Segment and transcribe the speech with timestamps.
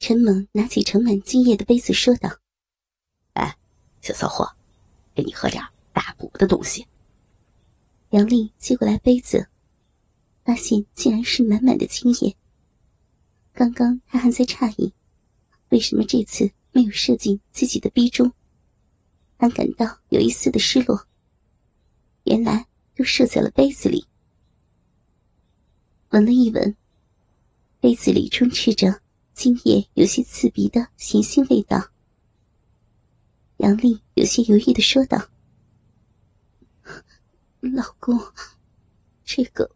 [0.00, 2.30] 陈猛拿起盛满精液的杯子，说道
[3.34, 3.58] ：“哎，
[4.00, 4.56] 小骚货，
[5.14, 6.86] 给你喝点大补的东西。”
[8.10, 9.50] 杨丽接过来杯子，
[10.42, 12.34] 发现竟然是满满的精液。
[13.52, 14.94] 刚刚他还在诧异，
[15.68, 18.32] 为什么这次没有射进自己的逼中，
[19.36, 21.06] 还感到有一丝的失落。
[22.24, 24.06] 原来都射在了杯子里。
[26.08, 26.74] 闻了一闻，
[27.80, 29.02] 杯子里充斥着。
[29.42, 31.82] 今夜有些刺鼻的咸腥味道。
[33.56, 35.18] 杨丽有些犹豫的说道
[37.60, 38.20] ：“老公，
[39.24, 39.70] 这个，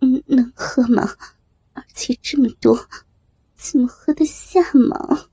[0.00, 1.14] 嗯，能喝吗？
[1.74, 2.88] 而且这么多，
[3.54, 5.28] 怎么喝得下吗？”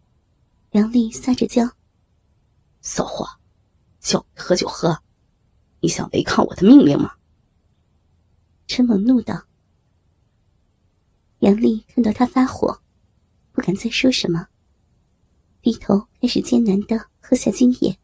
[0.73, 1.67] 杨丽撒着娇
[2.81, 3.27] ：“骚货，
[3.99, 5.01] 叫你喝就喝，
[5.79, 7.15] 你想违抗我的命令吗？”
[8.69, 9.47] 陈猛怒道。
[11.39, 12.79] 杨丽看到他发火。
[13.51, 14.47] 不敢再说什么，
[15.61, 17.97] 低头开始艰难的喝下精液。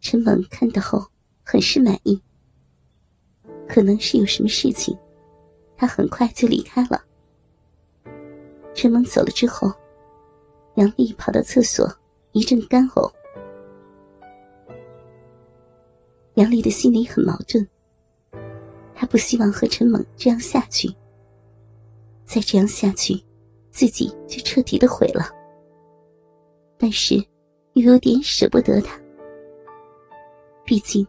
[0.00, 1.06] 陈猛看到后
[1.42, 2.20] 很是满意。
[3.66, 4.96] 可能是有什么事情，
[5.76, 7.02] 他很快就离开了。
[8.74, 9.72] 陈猛走了之后，
[10.74, 11.90] 杨丽跑到厕所
[12.32, 13.10] 一阵干呕。
[16.34, 17.66] 杨丽的心里很矛盾，
[18.94, 20.94] 她不希望和陈猛这样下去。
[22.26, 23.24] 再这样下去。
[23.74, 25.28] 自己就彻底的毁了，
[26.78, 27.16] 但是
[27.72, 28.96] 又有点舍不得他。
[30.64, 31.04] 毕竟，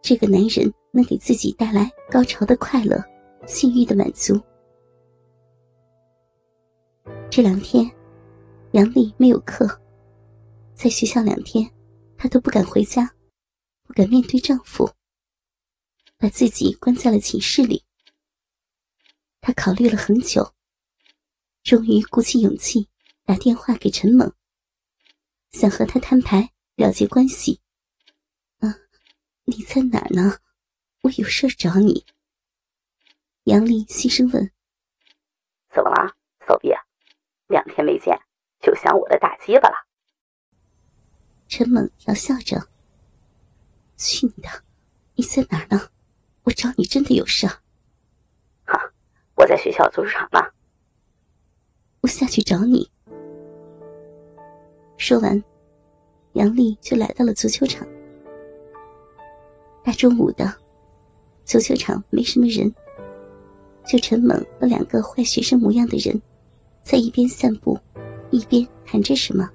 [0.00, 2.98] 这个男人能给自己带来高潮的快乐、
[3.46, 4.40] 性欲的满足。
[7.30, 7.88] 这两天，
[8.70, 9.68] 杨丽没有课，
[10.74, 11.70] 在学校两天，
[12.16, 13.14] 她都不敢回家，
[13.84, 14.90] 不敢面对丈夫，
[16.16, 17.84] 把自己关在了寝室里。
[19.42, 20.50] 她考虑了很久。
[21.62, 22.88] 终于鼓起勇气
[23.24, 24.32] 打电话给陈猛，
[25.52, 27.60] 想和他摊牌了结关系。
[28.58, 28.74] 啊，
[29.44, 30.38] 你在哪儿呢？
[31.02, 32.04] 我有事找你。
[33.44, 34.50] 杨丽细声问
[35.70, 36.70] ：“怎么了，骚逼？
[37.46, 38.20] 两天没见，
[38.60, 39.76] 就想我的大鸡巴了？”
[41.48, 42.68] 陈猛调笑着
[43.96, 44.48] ：“去你的！
[45.14, 45.90] 你在哪儿呢？
[46.42, 47.46] 我找你真的有事。”
[48.66, 48.92] 哈，
[49.36, 50.40] 我在学校足球场呢。
[52.02, 52.90] 我下去找你。
[54.96, 55.40] 说完，
[56.32, 57.86] 杨丽就来到了足球场。
[59.84, 60.52] 大中午的，
[61.44, 62.72] 足球场没什么人，
[63.86, 66.20] 就陈猛和两个坏学生模样的人，
[66.82, 67.78] 在一边散步，
[68.32, 69.48] 一边谈着什么。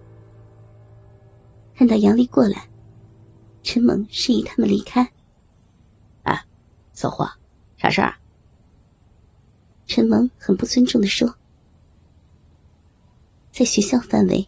[1.75, 2.65] 看到杨丽过来，
[3.61, 5.01] 陈猛示意他们离开。
[6.23, 6.45] 啊，
[6.93, 7.29] 小花，
[7.77, 8.15] 啥事儿？
[9.85, 11.35] 陈猛很不尊重的说。
[13.57, 14.47] 在学校范围，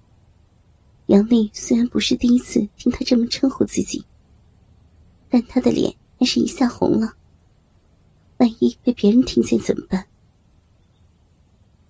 [1.08, 4.06] 杨丽虽然不是第一次听他这么称呼自己，
[5.32, 7.16] 但她的脸还是一下红了。
[8.38, 10.06] 万一被别人听见怎么办？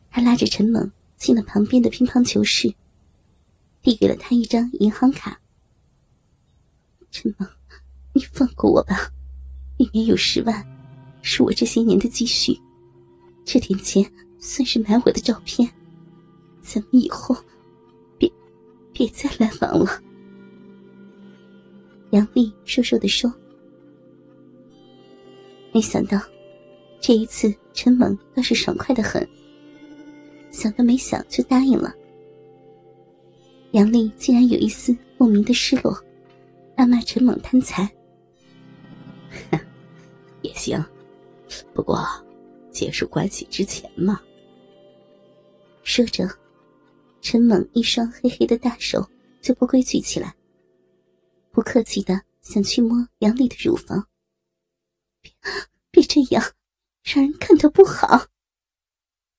[0.10, 2.74] 他拉着陈猛进了旁边的乒乓球室，
[3.82, 5.42] 递给了他一张银行卡。
[7.12, 7.50] 陈猛，
[8.14, 9.12] 你放过我吧，
[9.76, 10.66] 里面有十万，
[11.22, 12.58] 是我这些年的积蓄，
[13.44, 14.10] 这点钱
[14.40, 15.70] 算是买我的照片。
[16.72, 17.36] 咱们以后
[18.20, 18.32] 别
[18.94, 19.90] 别再来往了。”
[22.12, 23.34] 杨丽瘦瘦的说。
[25.72, 26.20] 没想到，
[27.00, 29.28] 这一次陈猛倒是爽快的很，
[30.52, 31.94] 想都没想就答应了。
[33.72, 35.96] 杨丽竟然有一丝莫名的失落，
[36.76, 37.88] 大骂陈猛贪财。
[39.52, 39.60] 哼
[40.42, 40.84] 也行，
[41.74, 42.04] 不过
[42.72, 44.20] 结束关系之前嘛。
[45.84, 46.28] 说着。
[47.22, 49.10] 陈猛一双黑黑的大手
[49.42, 50.36] 就不规矩起来，
[51.52, 54.08] 不客气的想去摸杨丽的乳房。
[55.22, 55.32] 别
[55.92, 56.44] 别这样，
[57.04, 58.26] 让人看到不好。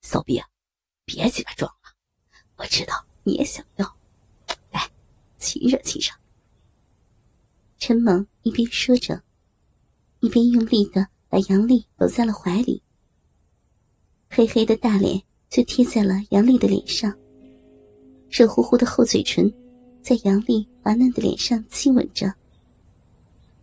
[0.03, 0.41] 骚逼，
[1.05, 1.97] 别鸡巴装了，
[2.57, 3.97] 我知道你也想要。
[4.71, 4.91] 来，
[5.39, 6.15] 亲热亲热。
[7.79, 9.23] 陈猛一边说着，
[10.21, 12.83] 一边用力的把杨丽搂在了怀里，
[14.29, 17.19] 黑黑的大脸就贴在了杨丽的脸上。
[18.31, 19.53] 热乎乎的厚嘴唇
[20.03, 22.33] 在杨丽滑嫩的脸上亲吻着，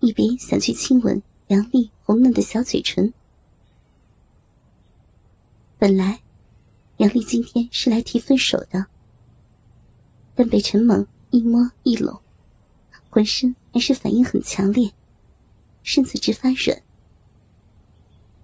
[0.02, 3.14] 一边想去亲吻杨丽红嫩的小嘴唇。
[5.80, 6.20] 本来，
[6.98, 8.88] 杨丽今天是来提分手的，
[10.36, 12.20] 但被陈猛一摸一搂，
[13.10, 14.92] 浑身还是反应很强烈，
[15.82, 16.84] 身子直发软。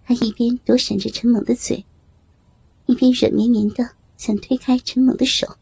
[0.06, 1.84] 她一边躲闪着陈猛的嘴，
[2.86, 5.58] 一边软绵绵的想推开陈猛的手。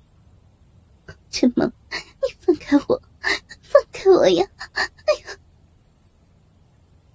[1.31, 3.01] 陈猛，你放开我，
[3.61, 4.45] 放开我呀！
[4.73, 5.39] 哎呀！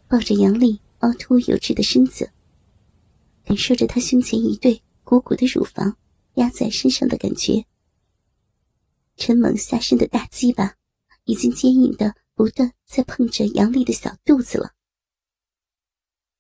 [0.09, 2.33] 抱着杨丽凹凸有致的身子，
[3.45, 5.97] 感受着她胸前一对鼓鼓的乳房
[6.35, 7.67] 压在身上的感觉。
[9.17, 10.75] 陈猛下身的大鸡巴
[11.25, 14.73] 已经坚硬的不断在碰着杨丽的小肚子了。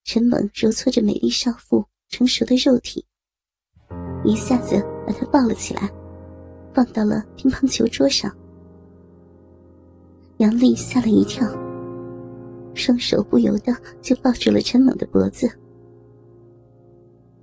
[0.02, 3.04] 陈猛揉搓着美丽少妇成熟的肉体，
[4.24, 5.92] 一下子把她抱了起来。
[6.76, 8.30] 放到了乒乓球桌上，
[10.36, 11.48] 杨丽吓了一跳，
[12.74, 15.50] 双手不由得就抱住了陈猛的脖子。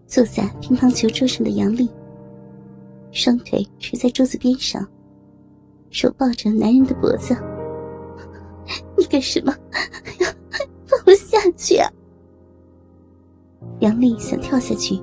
[0.05, 1.89] 坐在乒乓球桌上的杨丽，
[3.11, 4.87] 双腿垂在桌子边上，
[5.89, 7.35] 手抱着男人的脖子。
[8.95, 9.51] 你干什么？
[10.85, 11.89] 放我下去啊！
[13.79, 15.01] 杨丽想跳下去，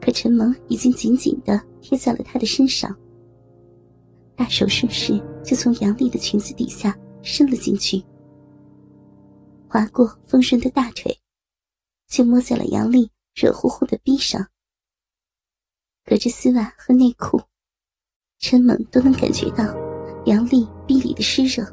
[0.00, 2.92] 可陈猛已经紧紧的贴在了她的身上。
[4.36, 8.04] 大手顺势就从杨丽的裙子底下伸了进去，
[9.68, 11.16] 划过丰润的大腿，
[12.08, 14.44] 就摸在了杨丽热乎乎的逼上。
[16.04, 17.40] 隔着丝袜和内裤，
[18.38, 19.64] 陈猛都能感觉到
[20.26, 21.64] 杨丽逼里的湿热。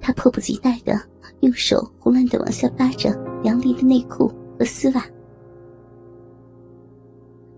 [0.00, 0.98] 他迫不及待的
[1.40, 3.10] 用手胡乱的往下扒着
[3.44, 5.04] 杨丽的内裤和丝袜。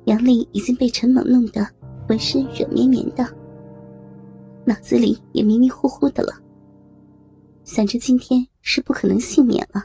[0.07, 1.82] 杨丽已经被陈猛弄得。
[2.07, 3.25] 浑身软绵绵的，
[4.65, 6.33] 脑子里也迷迷糊糊的了。
[7.65, 9.85] 想着今天是不可能幸免了，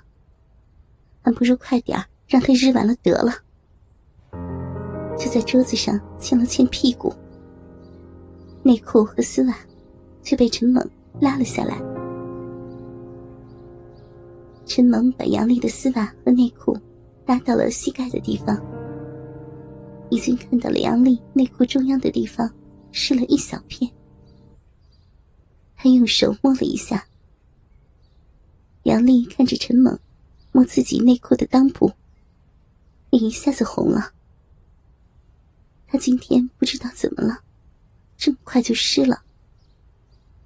[1.22, 3.32] 还不如快点让他日完了得了。
[5.18, 7.14] 就在桌子上欠了欠屁股，
[8.64, 9.56] 内裤和丝袜
[10.22, 10.84] 却被陈猛
[11.20, 11.82] 拉了下来。
[14.66, 16.78] 陈猛把杨丽的丝袜和内裤
[17.26, 18.60] 拉到了膝盖的地方。
[20.10, 22.50] 已经看到了杨丽内裤中央的地方
[22.92, 23.92] 湿了一小片，
[25.76, 27.06] 他用手摸了一下。
[28.84, 30.00] 杨丽看着陈猛
[30.54, 31.92] 摸自己内裤的裆部，
[33.10, 34.14] 脸一下子红了。
[35.88, 37.44] 他今天不知道怎么了，
[38.18, 39.24] 这么快就湿了。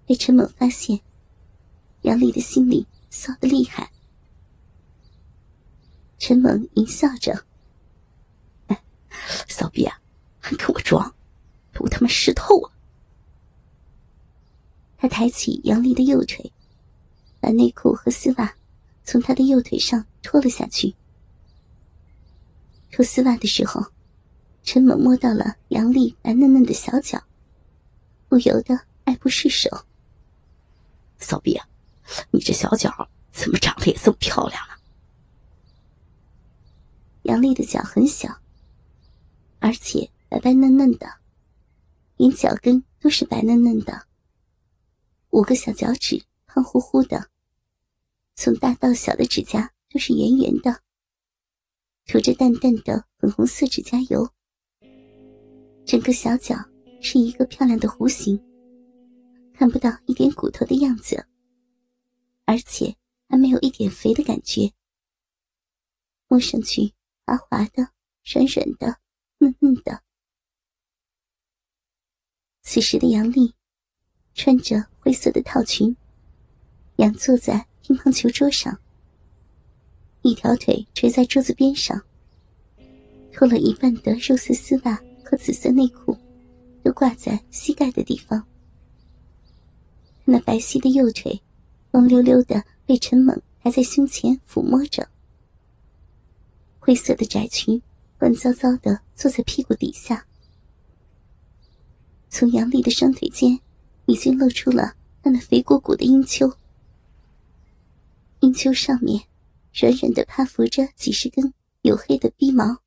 [0.08, 1.00] 被陈猛发现，
[2.02, 3.92] 杨丽的心里骚得厉害。
[6.18, 7.46] 陈猛淫笑着。
[9.48, 10.00] 骚逼啊，
[10.40, 11.14] 还跟我装，
[11.74, 12.72] 都他妈湿透了。
[14.98, 16.52] 他抬起杨丽的右腿，
[17.40, 18.54] 把内裤和丝袜
[19.04, 20.94] 从她的右腿上脱了下去。
[22.92, 23.84] 脱丝袜的时候，
[24.64, 27.24] 陈猛摸到了杨丽白嫩嫩的小脚，
[28.30, 29.86] 不由得爱不释手。
[31.18, 31.68] 骚逼啊，
[32.30, 34.78] 你这小脚怎么长得也这么漂亮啊？
[37.24, 38.40] 杨丽的脚很小。
[39.62, 41.08] 而且白白嫩嫩的，
[42.18, 44.08] 连脚跟都是白嫩嫩的。
[45.30, 47.30] 五个小脚趾胖乎乎的，
[48.34, 50.82] 从大到小的指甲都是圆圆的，
[52.08, 54.28] 涂着淡淡的粉红色指甲油。
[55.86, 56.56] 整个小脚
[57.00, 58.44] 是一个漂亮的弧形，
[59.54, 61.28] 看不到一点骨头的样子，
[62.46, 62.96] 而且
[63.30, 64.72] 还没有一点肥的感觉，
[66.28, 66.94] 摸上去
[67.26, 67.88] 滑滑的、
[68.24, 69.01] 软软的。
[69.42, 70.04] 嫩嫩的。
[72.62, 73.56] 此时的杨丽，
[74.36, 75.98] 穿着灰色的套裙，
[76.98, 78.80] 仰坐在乒乓球桌上，
[80.22, 82.00] 一条腿垂在桌子边上，
[83.34, 86.16] 脱了一半的肉色丝袜和紫色内裤，
[86.84, 88.46] 都挂在膝盖的地方。
[90.24, 91.42] 那白皙的右腿，
[91.90, 95.10] 光溜溜的被陈猛还在胸前抚摸着，
[96.80, 97.82] 灰色的窄裙。
[98.22, 100.28] 乱糟糟的坐在屁股底下，
[102.30, 103.60] 从杨丽的双腿间
[104.06, 106.56] 已经露出了她那肥鼓鼓的阴丘，
[108.42, 109.24] 阴丘上面
[109.74, 111.52] 软软的趴伏着几十根
[111.82, 112.84] 黝黑的逼毛。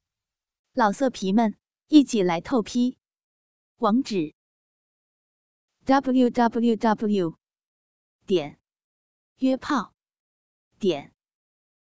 [0.73, 1.57] 老色皮们
[1.89, 2.97] 一起来透批，
[3.79, 4.35] 网址
[5.85, 7.35] ：w w w.
[8.25, 8.61] 点
[9.39, 9.93] 约炮
[10.79, 11.13] 点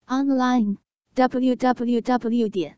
[0.06, 0.76] online
[1.14, 2.48] w w w.
[2.50, 2.77] 点